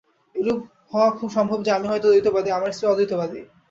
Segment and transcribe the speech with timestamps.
[0.35, 0.59] এরূপ
[0.91, 3.39] হওয়া খুব সম্ভব যে, আমি হয়তো দ্বৈতবাদী, আমার স্ত্রী অদ্বৈতবাদী।